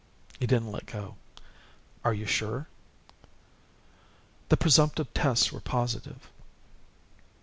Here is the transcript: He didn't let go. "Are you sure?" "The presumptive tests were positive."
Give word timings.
He 0.39 0.47
didn't 0.47 0.71
let 0.71 0.87
go. 0.87 1.15
"Are 2.03 2.11
you 2.11 2.25
sure?" 2.25 2.67
"The 4.49 4.57
presumptive 4.57 5.13
tests 5.13 5.51
were 5.51 5.61
positive." 5.61 6.27